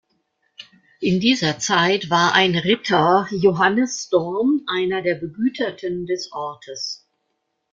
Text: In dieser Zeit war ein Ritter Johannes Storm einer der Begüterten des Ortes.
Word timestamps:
In 0.99 1.19
dieser 1.19 1.59
Zeit 1.59 2.09
war 2.09 2.33
ein 2.33 2.55
Ritter 2.55 3.27
Johannes 3.29 3.99
Storm 4.07 4.65
einer 4.65 5.03
der 5.03 5.13
Begüterten 5.13 6.07
des 6.07 6.31
Ortes. 6.31 7.05